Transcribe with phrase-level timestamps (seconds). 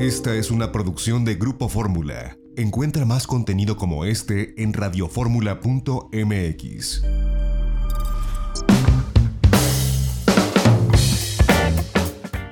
[0.00, 2.38] Esta es una producción de Grupo Fórmula.
[2.56, 7.02] Encuentra más contenido como este en radioformula.mx.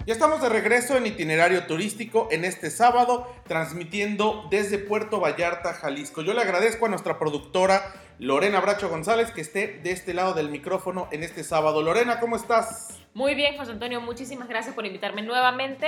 [0.04, 6.20] Ya estamos de regreso en itinerario turístico en este sábado, transmitiendo desde Puerto Vallarta, Jalisco.
[6.20, 10.50] Yo le agradezco a nuestra productora Lorena Bracho González que esté de este lado del
[10.50, 11.82] micrófono en este sábado.
[11.82, 13.00] Lorena, ¿cómo estás?
[13.14, 15.86] Muy bien, José Antonio, muchísimas gracias por invitarme nuevamente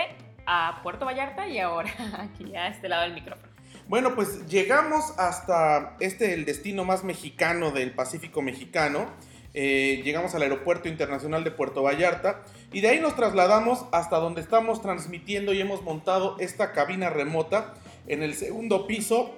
[0.82, 3.50] Puerto Vallarta y ahora aquí a este lado del micrófono.
[3.88, 9.08] Bueno, pues llegamos hasta este, el destino más mexicano del Pacífico mexicano.
[9.52, 14.42] Eh, llegamos al Aeropuerto Internacional de Puerto Vallarta y de ahí nos trasladamos hasta donde
[14.42, 17.74] estamos transmitiendo y hemos montado esta cabina remota
[18.06, 19.34] en el segundo piso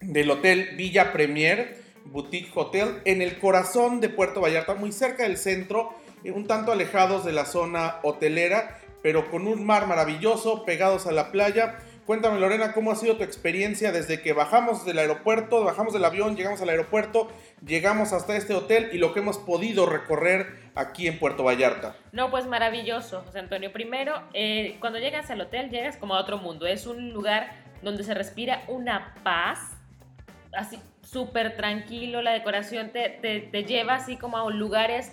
[0.00, 5.36] del Hotel Villa Premier Boutique Hotel en el corazón de Puerto Vallarta, muy cerca del
[5.36, 5.90] centro,
[6.24, 11.12] eh, un tanto alejados de la zona hotelera, pero con un mar maravilloso, pegados a
[11.12, 11.78] la playa
[12.10, 16.34] Cuéntame Lorena, ¿cómo ha sido tu experiencia desde que bajamos del aeropuerto, bajamos del avión,
[16.34, 17.30] llegamos al aeropuerto,
[17.64, 21.94] llegamos hasta este hotel y lo que hemos podido recorrer aquí en Puerto Vallarta?
[22.10, 23.72] No, pues maravilloso, José Antonio.
[23.72, 26.66] Primero, eh, cuando llegas al hotel llegas como a otro mundo.
[26.66, 29.60] Es un lugar donde se respira una paz,
[30.52, 33.08] así súper tranquilo, la decoración te,
[33.52, 35.12] te, lleva así como a lugares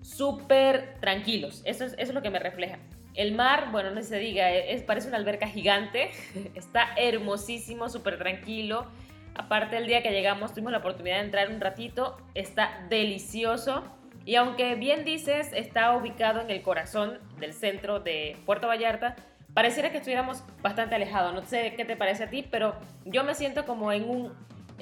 [0.00, 1.60] súper tranquilos.
[1.66, 2.78] Eso es, eso es lo que me refleja.
[3.14, 6.10] El mar, bueno, no se diga, es, parece una alberca gigante,
[6.54, 8.86] está hermosísimo, súper tranquilo.
[9.34, 13.84] Aparte el día que llegamos tuvimos la oportunidad de entrar un ratito, está delicioso.
[14.24, 19.16] Y aunque bien dices, está ubicado en el corazón del centro de Puerto Vallarta,
[19.52, 21.34] pareciera que estuviéramos bastante alejados.
[21.34, 24.32] No sé qué te parece a ti, pero yo me siento como en un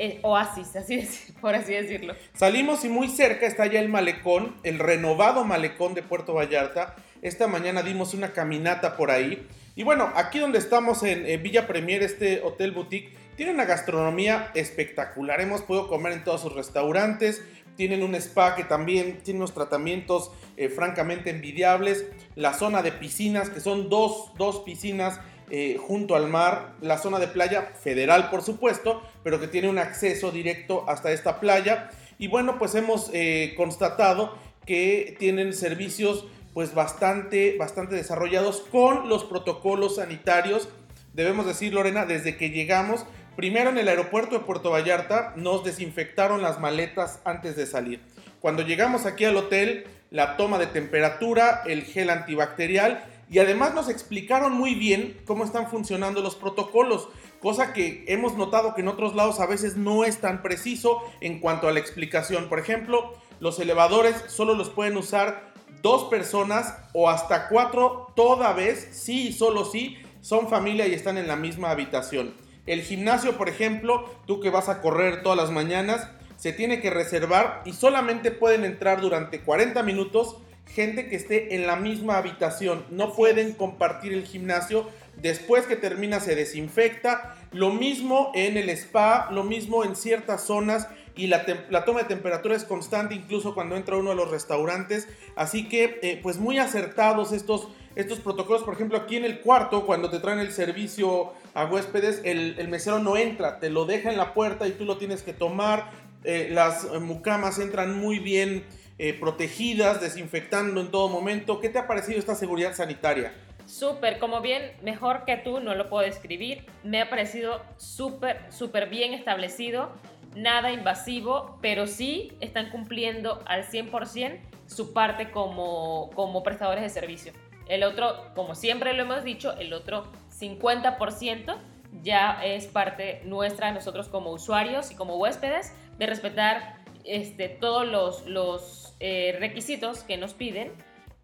[0.01, 2.15] eh, oasis, por así decirlo.
[2.34, 7.47] Salimos y muy cerca está ya el malecón, el renovado malecón de Puerto Vallarta esta
[7.47, 9.47] mañana dimos una caminata por ahí.
[9.77, 15.41] Y bueno, aquí donde estamos en, Villa Premier, este hotel boutique, tiene una gastronomía espectacular.
[15.41, 17.43] Hemos podido comer en todos sus restaurantes.
[17.77, 22.06] Tienen un spa que también tiene unos tratamientos eh, francamente envidiables.
[22.37, 26.75] La zona de piscinas, que son dos, dos piscinas eh, junto al mar.
[26.81, 31.41] La zona de playa federal, por supuesto, pero que tiene un acceso directo hasta esta
[31.41, 31.91] playa.
[32.19, 39.25] Y bueno, pues hemos eh, constatado que tienen servicios pues bastante, bastante desarrollados con los
[39.25, 40.69] protocolos sanitarios.
[41.15, 43.06] Debemos decir, Lorena, desde que llegamos,
[43.37, 48.00] primero en el aeropuerto de Puerto Vallarta nos desinfectaron las maletas antes de salir.
[48.41, 53.89] Cuando llegamos aquí al hotel, la toma de temperatura, el gel antibacterial y además nos
[53.89, 57.09] explicaron muy bien cómo están funcionando los protocolos,
[57.41, 61.39] cosa que hemos notado que en otros lados a veces no es tan preciso en
[61.39, 62.49] cuanto a la explicación.
[62.49, 68.89] Por ejemplo, los elevadores solo los pueden usar dos personas o hasta cuatro toda vez,
[68.91, 72.35] sí y solo sí, son familia y están en la misma habitación.
[72.67, 76.91] El gimnasio, por ejemplo, tú que vas a correr todas las mañanas, se tiene que
[76.91, 80.39] reservar y solamente pueden entrar durante 40 minutos
[80.75, 82.84] gente que esté en la misma habitación.
[82.91, 84.88] No pueden compartir el gimnasio.
[85.20, 87.36] Después que termina se desinfecta.
[87.53, 90.88] Lo mismo en el spa, lo mismo en ciertas zonas
[91.20, 91.44] y la,
[91.84, 95.08] toma de temperatura es constante incluso cuando entra uno a los restaurantes.
[95.36, 98.62] Así que, eh, pues muy acertados estos, estos protocolos.
[98.62, 103.00] Por ejemplo, aquí en el cuarto, cuando te traen el servicio a huéspedes, el, mesero
[103.00, 105.91] no entra, te lo deja en la puerta y tú lo tienes que tomar.
[106.25, 108.64] Eh, las mucamas entran muy bien
[109.03, 111.59] eh, protegidas, desinfectando en todo momento.
[111.59, 113.33] ¿Qué te ha parecido esta seguridad sanitaria?
[113.65, 116.66] Súper, como bien, mejor que tú, no lo puedo describir.
[116.84, 119.91] Me ha parecido súper, súper bien establecido
[120.34, 127.32] nada invasivo, pero sí están cumpliendo al 100% su parte como, como prestadores de servicio.
[127.69, 131.56] El otro, como siempre lo hemos dicho, el otro 50%
[132.03, 138.27] ya es parte nuestra, nosotros como usuarios y como huéspedes, de respetar este, todos los,
[138.27, 140.72] los eh, requisitos que nos piden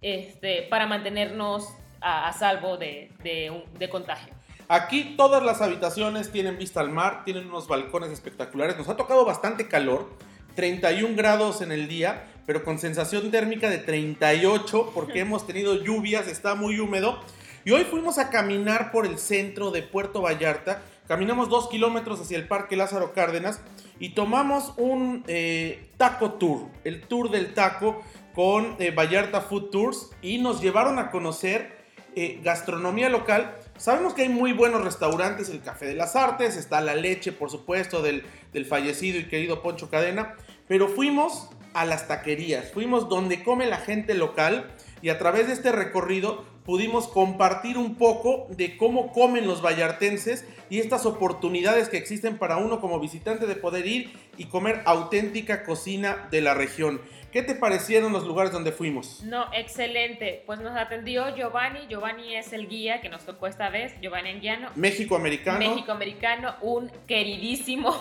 [0.03, 1.69] este, para mantenernos
[2.01, 4.33] a, salvo de, de, de contagio.
[4.69, 8.77] Aquí todas las habitaciones tienen vista al mar, tienen unos balcones espectaculares.
[8.77, 10.11] Nos ha tocado bastante calor,
[10.57, 16.27] 31 grados en el día, pero con sensación térmica de 38 porque hemos tenido lluvias,
[16.27, 17.21] está muy húmedo.
[17.65, 20.83] Y hoy fuimos a caminar por el centro de Puerto Vallarta.
[21.09, 23.61] Caminamos dos kilómetros hacia el Parque Lázaro Cárdenas
[23.99, 28.03] y tomamos un eh, taco tour, el tour del taco
[28.35, 31.77] con eh, Vallarta Food Tours y nos llevaron a conocer
[32.15, 33.55] eh, gastronomía local.
[33.77, 37.51] Sabemos que hay muy buenos restaurantes, el Café de las Artes, está la leche, por
[37.51, 38.25] supuesto, del,
[38.67, 40.35] fallecido y querido Poncho Cadena,
[40.67, 44.71] pero fuimos a las taquerías, fuimos donde come la gente local
[45.03, 50.45] y a través de este recorrido pudimos compartir un poco de cómo comen los vallartenses
[50.69, 55.65] y estas oportunidades que existen para uno como visitante de poder ir y comer auténtica
[55.65, 57.01] cocina de la región.
[57.33, 59.23] ¿Qué te parecieron los lugares donde fuimos?
[59.23, 60.43] No, excelente.
[60.47, 61.87] Pues nos atendió Giovanni.
[61.89, 64.71] Giovanni es el guía que nos tocó esta vez, Giovanni Anguiano.
[64.75, 65.59] México americano.
[65.59, 67.95] México americano, un queridísimo,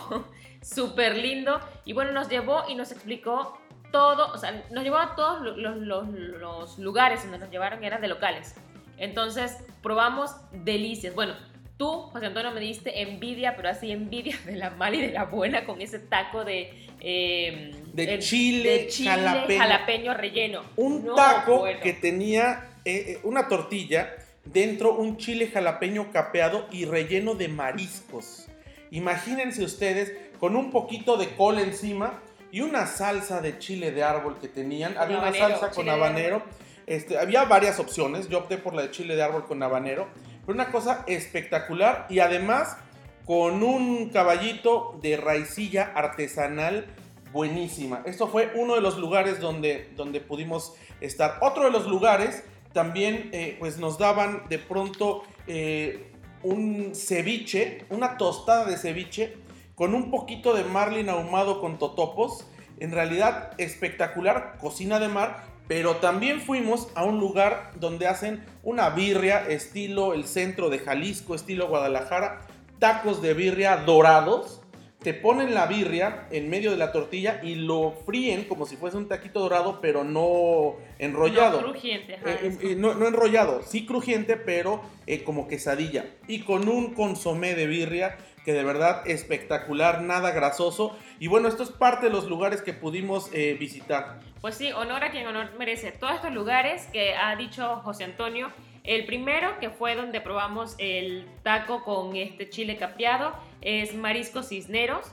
[0.62, 1.60] súper lindo.
[1.84, 3.60] Y bueno, nos llevó y nos explicó
[3.96, 8.02] todo, o sea, nos llevó a todos los, los, los lugares donde nos llevaron, eran
[8.02, 8.54] de locales.
[8.98, 11.16] Entonces, probamos delicias.
[11.16, 11.34] Bueno,
[11.78, 15.24] tú, José Antonio, me diste envidia, pero así envidia de la mala y de la
[15.24, 16.88] buena con ese taco de...
[17.00, 20.14] Eh, de, chile, jalapeño.
[20.14, 20.64] relleno.
[20.76, 24.14] Un taco que tenía eh, eh, una tortilla,
[24.44, 28.48] dentro un chile jalapeño capeado y relleno de mariscos.
[28.92, 32.20] Imagínense ustedes con un poquito de col encima
[32.52, 34.98] y una salsa de chile de árbol que tenían.
[34.98, 36.44] Había una salsa con habanero.
[36.88, 38.30] Este, había varias opciones.
[38.30, 40.08] Yo opté por la de chile de árbol con habanero.
[40.46, 42.06] Pero una cosa espectacular.
[42.10, 42.78] Y además
[43.26, 46.86] con un caballito de raicilla artesanal
[47.32, 48.02] buenísima.
[48.06, 51.38] Esto fue uno de los lugares donde, donde pudimos estar.
[51.42, 56.12] Otro de los lugares también eh, pues nos daban de pronto eh,
[56.44, 59.34] un ceviche, una tostada de ceviche
[59.76, 62.48] con un poquito de marlin ahumado con totopos.
[62.80, 68.90] En realidad espectacular, cocina de mar, pero también fuimos a un lugar donde hacen una
[68.90, 72.42] birria estilo el centro de Jalisco, estilo Guadalajara,
[72.80, 74.62] tacos de birria dorados.
[75.00, 78.98] Te ponen la birria en medio de la tortilla y lo fríen como si fuese
[78.98, 81.62] un taquito dorado, pero no enrollado.
[81.62, 86.06] No crujiente, eh, eh, no, enrollado, sí crujiente, pero eh, como quesadilla.
[86.28, 90.96] Y con un consomé de birria que de verdad espectacular, nada grasoso.
[91.20, 94.20] Y bueno, esto es parte de los lugares que pudimos eh, visitar.
[94.40, 95.92] Pues sí, honor a quien honor merece.
[95.92, 98.52] Todos estos lugares que ha dicho José Antonio.
[98.84, 105.12] El primero, que fue donde probamos el taco con este chile capeado, es Marisco Cisneros.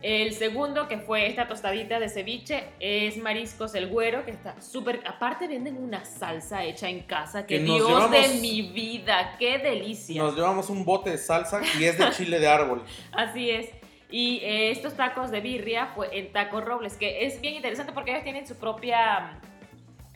[0.00, 5.02] El segundo, que fue esta tostadita de ceviche, es Mariscos el Güero, que está súper...
[5.04, 10.22] Aparte venden una salsa hecha en casa, que, Dios de mi vida, qué delicia.
[10.22, 12.84] Nos llevamos un bote de salsa y es de chile de árbol.
[13.12, 13.70] Así es.
[14.10, 18.12] Y eh, estos tacos de birria fue en Taco Robles, que es bien interesante porque
[18.12, 19.38] ellos tienen su propia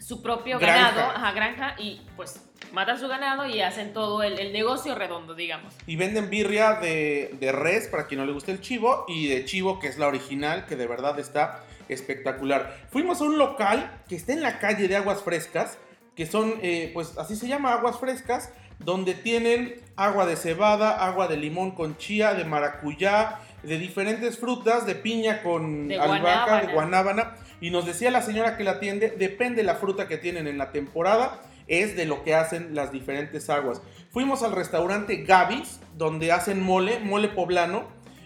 [0.03, 4.95] su propio ganado, ajá, granja, y pues matan su ganado y hacen todo el, negocio
[4.95, 5.75] redondo, digamos.
[5.87, 9.45] Y venden birria de, de, res para quien no le guste el chivo y de
[9.45, 12.77] chivo que es la original, que de verdad está espectacular.
[12.91, 15.79] Fuimos a un local que está en la calle de Aguas Frescas,
[16.17, 21.29] que son, eh, pues así se llama, Aguas Frescas, donde tienen agua de cebada, agua
[21.29, 27.37] de limón con chía, de maracuyá, de diferentes frutas, de piña con albahaca, de guanábana.
[27.63, 30.71] Y nos decía la señora que la atiende, depende la fruta que tienen en la
[30.71, 33.81] temporada es de lo que hacen las diferentes aguas.
[34.11, 37.85] Fuimos al restaurante Gavis, donde hacen mole, mole poblano.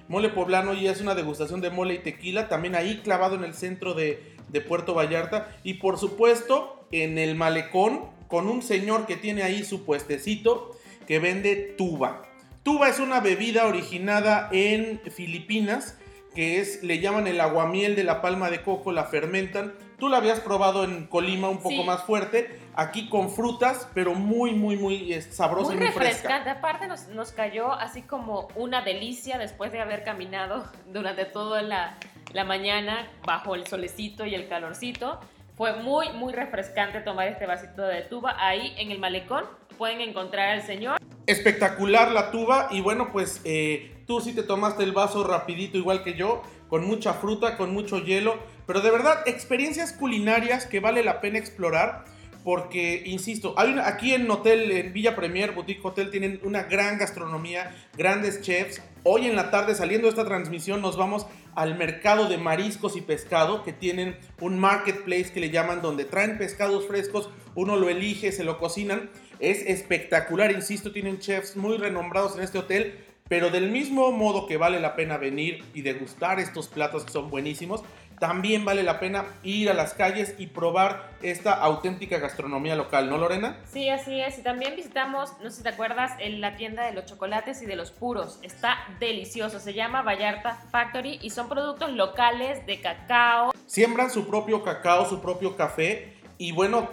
[0.09, 3.55] Mole poblano y es una degustación de mole y tequila, también ahí clavado en el
[3.55, 4.35] centro de,
[4.67, 5.55] Puerto Vallarta.
[5.65, 11.19] Y por supuesto, en el malecón, con un señor que tiene ahí su puestecito que
[11.19, 12.23] vende tuba.
[12.63, 15.99] Tuba es una bebida originada en Filipinas,
[16.37, 20.19] que es, le llaman el aguamiel de la palma de coco, la fermentan Tú la
[20.19, 25.13] habías probado en Colima un poco más fuerte, aquí con frutas, pero muy, muy, muy
[25.13, 26.51] eh, sabrosa muy y muy refrescante.
[26.51, 31.97] Aparte nos, nos, cayó así como una delicia después de haber caminado durante toda la,
[32.35, 35.19] la mañana bajo el solecito y el calorcito.
[35.57, 38.37] Fue muy, muy refrescante tomar este vasito de tuba.
[38.39, 39.45] Ahí en el malecón
[39.79, 40.99] pueden encontrar al señor.
[41.27, 46.03] Espectacular la tuba y bueno, pues eh, tú sí te tomaste el vaso rapidito igual
[46.05, 51.03] que yo, con mucha fruta, con mucho hielo pero de verdad, experiencias culinarias que vale
[51.03, 52.05] la pena explorar.
[52.43, 57.75] Porque, insisto, hay aquí en Hotel, en Villa Premier, Boutique Hotel, tienen una gran gastronomía,
[57.99, 58.81] grandes chefs.
[59.03, 63.01] Hoy en la tarde, saliendo de esta transmisión, nos vamos al mercado de mariscos y
[63.01, 68.31] pescado, que tienen un marketplace que le llaman, donde traen pescados frescos, uno lo elige,
[68.31, 69.11] se lo cocinan.
[69.39, 72.99] Es espectacular, insisto, tienen chefs muy renombrados en este hotel.
[73.29, 77.29] Pero del mismo modo que vale la pena venir y degustar estos platos que son
[77.29, 77.83] buenísimos,
[78.19, 83.19] también vale la pena ir a las calles y probar esta auténtica gastronomía local, ¿no,
[83.19, 83.59] Lorena?
[83.71, 84.39] Sí, así es.
[84.39, 87.67] Y también visitamos, no sé si te acuerdas, en la tienda de los chocolates y
[87.67, 88.39] de los puros.
[88.43, 89.61] Está delicioso.
[89.61, 93.53] Se llama Vallarta Factory y son productos locales de cacao.
[93.67, 96.16] Siembran su propio cacao, su propio café.
[96.39, 96.89] Y bueno,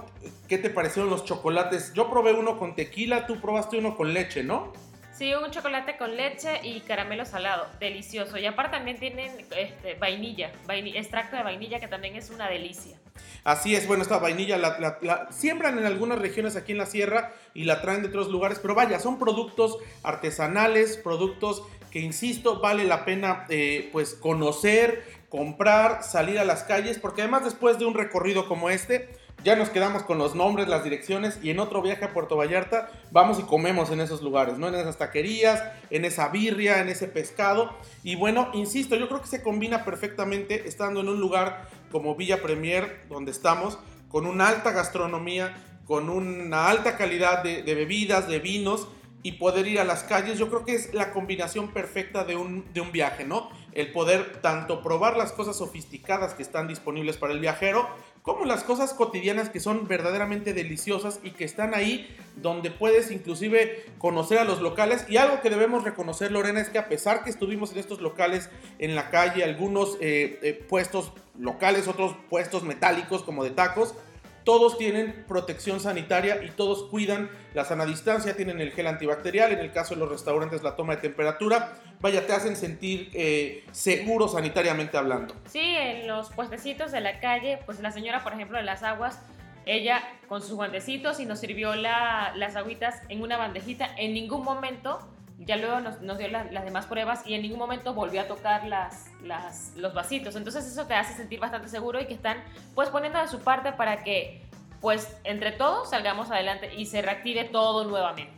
[0.47, 1.93] ¿qué te parecieron los chocolates?
[1.93, 4.71] Yo probé uno con tequila, tú probaste uno con leche, ¿no?
[5.13, 8.37] Sí, un chocolate con leche y caramelo salado, delicioso.
[8.37, 12.97] Y aparte también tienen este, vainilla, extracto de vainilla que también es una delicia.
[13.43, 17.65] Así es, bueno, esta vainilla la, siembran en algunas regiones aquí en la sierra y
[17.65, 23.05] la traen de otros lugares, pero vaya, son productos artesanales, productos que, insisto, vale la
[23.05, 28.47] pena eh, pues conocer, comprar, salir a las calles, porque además después de un recorrido
[28.47, 29.09] como este,
[29.43, 32.89] ya nos quedamos con los nombres, las direcciones y en otro viaje a Puerto Vallarta
[33.11, 34.69] vamos y comemos en esos lugares, ¿no?
[34.69, 37.75] En esas taquerías, en esa birria, en ese pescado.
[38.03, 42.41] Y bueno, insisto, yo creo que se combina perfectamente estando en un lugar como Villa
[42.41, 48.87] Premier, donde estamos, con una alta gastronomía, con una alta calidad de, bebidas, de vinos
[49.21, 52.65] y poder ir a las calles, yo creo que es la combinación perfecta de un,
[52.73, 53.49] de un viaje, ¿no?
[53.71, 57.87] El poder tanto probar las cosas sofisticadas que están disponibles para el viajero,
[58.23, 63.85] como las cosas cotidianas que son verdaderamente deliciosas y que están ahí donde puedes inclusive
[63.97, 65.05] conocer a los locales.
[65.09, 68.49] Y algo que debemos reconocer, Lorena, es que a pesar que estuvimos en estos locales
[68.79, 73.93] en la calle, algunos eh, eh, puestos locales, otros puestos metálicos como de tacos,
[74.43, 79.59] todos tienen protección sanitaria y todos cuidan la sana distancia, tienen el gel antibacterial, en
[79.59, 84.27] el caso de los restaurantes la toma de temperatura, vaya, te hacen sentir eh, seguro
[84.27, 85.35] sanitariamente hablando.
[85.45, 89.19] Sí, en los puestecitos de la calle, pues la señora, por ejemplo, de las aguas,
[89.65, 94.99] ella con sus guantecitos y nos sirvió las agüitas en una bandejita, en ningún momento
[95.39, 98.63] ya luego nos, dio las demás pruebas y en ningún momento volvió a tocar
[99.75, 100.35] los vasitos.
[100.35, 102.37] Entonces eso te hace sentir bastante seguro y que están
[102.75, 104.41] pues poniendo de su parte para que
[104.81, 108.33] pues entre todos salgamos adelante y se reactive todo nuevamente.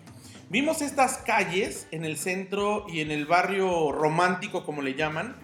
[0.49, 5.35] Vimos estas calles en el centro y en el barrio romántico, como le llaman,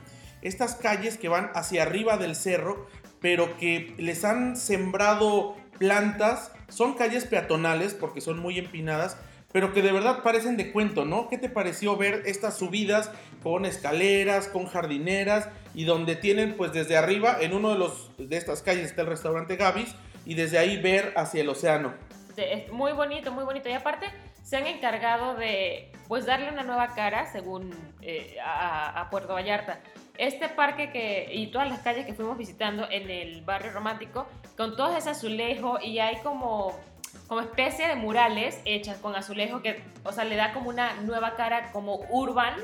[0.43, 2.87] estas calles que van hacia arriba del cerro,
[3.19, 9.17] pero que les han sembrado plantas, son calles peatonales porque son muy empinadas,
[9.51, 11.27] pero que de verdad parecen de cuento, ¿no?
[11.27, 13.11] ¿Qué te pareció ver estas subidas
[13.43, 18.37] con escaleras, con jardineras y donde tienen pues desde arriba, en uno de, los, de
[18.37, 21.93] estas calles está el restaurante Gavis y desde ahí ver hacia el océano?
[22.37, 24.07] Es muy bonito, muy bonito y aparte
[24.43, 29.81] se han encargado de pues darle una nueva cara según eh, a, a Puerto Vallarta
[30.21, 34.75] este parque que, y todas las calles que fuimos visitando en el barrio romántico, con
[34.75, 36.79] todo ese azulejo y hay como
[37.27, 41.35] como especie de murales hechas con azulejo que, o sea, le da como una nueva
[41.35, 42.55] cara como urban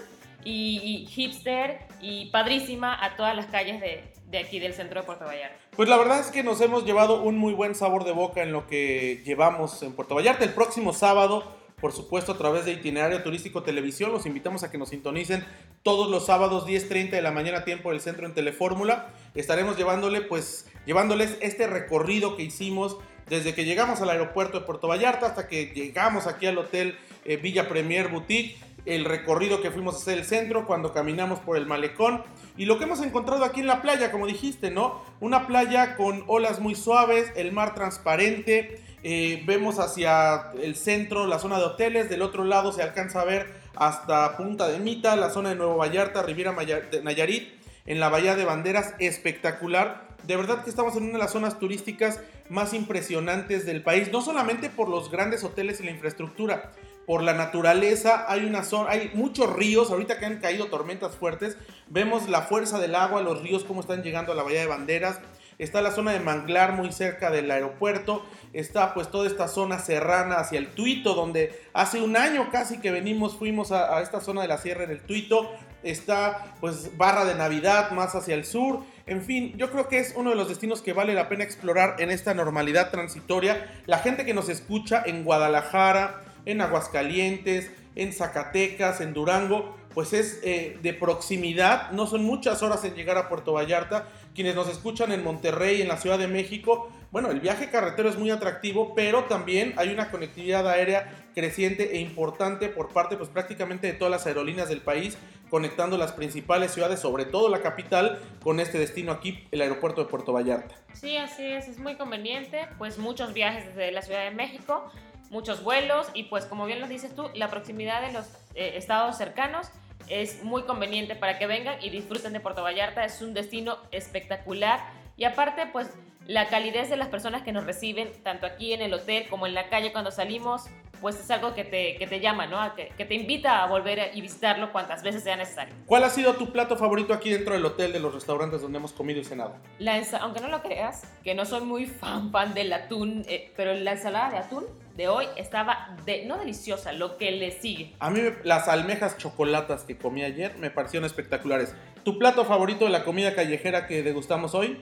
[0.43, 5.25] y, hipster y padrísima a todas las calles de, de, aquí del centro de Puerto
[5.25, 5.57] Vallarta.
[5.75, 8.51] Pues la verdad es que nos hemos llevado un muy buen sabor de boca en
[8.51, 10.43] lo que llevamos en Puerto Vallarta.
[10.43, 11.43] El próximo sábado,
[11.79, 15.45] por supuesto, a través de Itinerario Turístico Televisión, los invitamos a que nos sintonicen
[15.83, 19.09] todos los sábados 10.30 de la mañana tiempo del centro en Telefórmula.
[19.35, 22.97] Estaremos llevándole, pues, llevándoles este recorrido que hicimos
[23.29, 27.37] desde que llegamos al aeropuerto de Puerto Vallarta hasta que llegamos aquí al hotel eh,
[27.37, 32.23] Villa Premier Boutique, el recorrido que fuimos hacer el centro, cuando caminamos por el malecón
[32.55, 35.01] y lo que hemos encontrado aquí en la playa, como dijiste, ¿no?
[35.19, 41.39] Una playa con olas muy suaves, el mar transparente, eh, vemos hacia el centro la
[41.39, 45.29] zona de hoteles, del otro lado se alcanza a ver hasta Punta de Mita, la
[45.29, 46.55] zona de Nuevo Vallarta, Riviera
[47.03, 47.49] Nayarit,
[47.85, 50.06] en la Bahía de Banderas, espectacular.
[50.23, 52.19] De verdad que estamos en una de las zonas turísticas
[52.49, 56.71] más impresionantes del país, no solamente por los grandes hoteles y la infraestructura,
[57.07, 61.57] por la naturaleza, hay una zona, hay muchos ríos, ahorita que han caído tormentas fuertes,
[61.87, 65.21] vemos la fuerza del agua, los ríos cómo están llegando a la bahía de Banderas,
[65.57, 70.35] está la zona de Manglar muy cerca del aeropuerto, está pues toda esta zona serrana
[70.35, 74.41] hacia el Tuito, donde hace un año casi que venimos, fuimos a, a esta zona
[74.41, 75.49] de la sierra en el Tuito,
[75.83, 80.13] está pues Barra de Navidad más hacia el sur, en fin, yo creo que es
[80.17, 83.65] uno de los destinos que vale la pena explorar en esta normalidad transitoria.
[83.85, 90.39] La gente que nos escucha en Guadalajara, en Aguascalientes, en Zacatecas, en Durango, pues es
[90.43, 94.07] eh, de proximidad, no son muchas horas en llegar a Puerto Vallarta.
[94.37, 98.19] Quienes nos escuchan en Monterrey, en la Ciudad de México, bueno, el viaje carretero es
[98.19, 103.87] muy atractivo, pero también hay una conectividad aérea creciente e importante por parte pues prácticamente
[103.87, 105.17] de todas las aerolíneas del país
[105.49, 110.07] conectando las principales ciudades, sobre todo la capital, con este destino aquí, el aeropuerto de
[110.07, 110.75] Puerto Vallarta.
[110.93, 114.85] Sí, así es, es muy conveniente, pues muchos viajes desde la Ciudad de México,
[115.31, 119.17] muchos vuelos y pues como bien lo dices tú, la proximidad de los eh, estados
[119.17, 119.71] cercanos
[120.09, 124.79] es muy conveniente para que vengan y disfruten de Puerto Vallarta, es un destino espectacular
[125.17, 125.89] y aparte pues
[126.27, 129.53] la calidez de las personas que nos reciben, tanto aquí en el hotel como en
[129.53, 130.65] la calle cuando salimos,
[130.99, 132.75] pues es algo que te, que te llama, ¿no?
[132.75, 135.73] Que, que, te invita a volver y visitarlo cuantas veces sea necesario.
[135.85, 138.93] ¿Cuál ha sido tu plato favorito aquí dentro del hotel de los restaurantes donde hemos
[138.93, 139.55] comido y cenado?
[139.79, 143.73] La aunque no lo creas, que no soy muy fan, fan del atún, eh, pero
[143.73, 144.65] la ensalada de atún
[144.97, 147.93] de hoy estaba de, no deliciosa, lo que le sigue.
[147.99, 151.75] A mí las almejas chocolatas que comí ayer me parecieron espectaculares.
[152.03, 154.81] ¿Tu plato favorito de la comida callejera que degustamos hoy?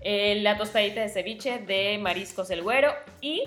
[0.00, 3.44] Eh, la tostadita de ceviche de mariscos el güero y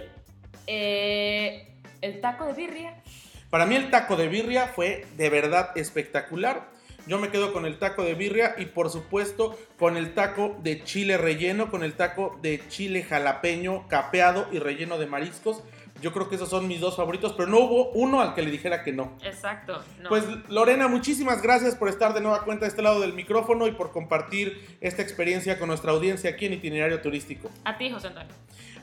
[0.68, 1.68] eh,
[2.02, 3.02] el taco de birria.
[3.50, 6.70] Para mí el taco de birria fue de verdad espectacular.
[7.08, 10.84] Yo me quedo con el taco de birria y por supuesto con el taco de
[10.84, 15.64] chile relleno, con el taco de chile jalapeño capeado y relleno de mariscos.
[16.02, 18.52] Yo creo que esos son mis dos favoritos, pero no hubo uno al que le
[18.52, 19.18] dijera que no.
[19.24, 19.82] Exacto.
[20.02, 20.10] no.
[20.10, 23.72] Pues Lorena, muchísimas gracias por estar de nueva cuenta a este lado del micrófono y
[23.72, 27.50] por compartir esta experiencia con nuestra audiencia aquí en Itinerario Turístico.
[27.64, 28.34] A ti, José Antonio.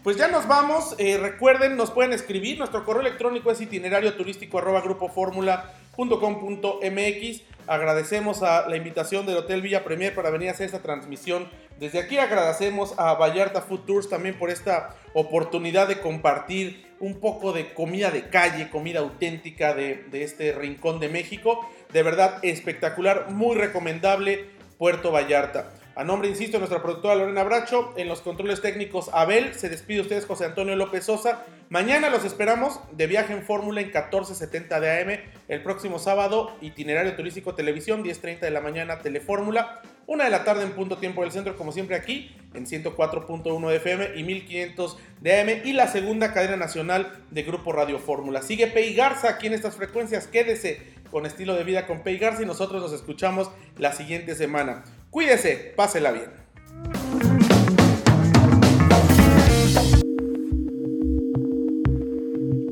[0.02, 0.97] Pues ya nos vamos.
[0.99, 2.59] Eh, recuerden, nos pueden escribir.
[2.59, 7.42] Nuestro correo electrónico es itinerario turístico grupoformula.com.mx.
[7.69, 11.49] Agradecemos a la invitación del Hotel Villa Premier para venir a hacer esta transmisión.
[11.82, 17.52] Desde aquí agradecemos a Vallarta Food Tours también por esta oportunidad de compartir un poco
[17.52, 21.68] de comida de calle, comida auténtica de, este rincón de México.
[21.92, 24.44] De verdad espectacular, muy recomendable
[24.78, 25.72] Puerto Vallarta.
[25.96, 30.02] A nombre, insisto, de nuestra productora Lorena Bracho, en los controles técnicos Abel, se despide
[30.02, 31.44] ustedes José Antonio López Sosa.
[31.68, 35.20] Mañana los esperamos de viaje en Fórmula en 1470 de AM.
[35.48, 39.82] El próximo sábado, itinerario turístico televisión, 10.30 de la mañana, Telefórmula.
[40.06, 43.76] Una de la tarde en punto tiempo del centro, como siempre aquí, en 104.1 de
[43.76, 45.49] FM y 1500 de AM.
[45.64, 48.42] Y la segunda cadena nacional de Grupo Radio Fórmula.
[48.42, 50.26] Sigue Pei Garza aquí en estas frecuencias.
[50.26, 54.82] Quédese con estilo de vida con Pei Garza y nosotros nos escuchamos la siguiente semana.
[55.11, 56.42] Cuídese, pásela bien.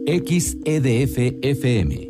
[0.07, 2.10] XEDF FM